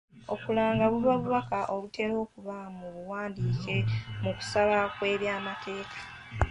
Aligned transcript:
Okulanga 0.33 0.83
buba 0.91 1.13
bubaka 1.21 1.57
obutera 1.73 2.13
okuba 2.25 2.55
mu 2.77 2.87
buwandiike 2.95 3.77
mu 4.23 4.31
kusaba 4.37 4.77
kw'ebyamateeka. 4.95 5.97